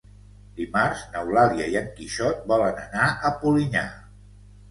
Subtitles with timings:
[0.59, 3.85] Dimarts n'Eulàlia i en Quixot volen anar a Polinyà.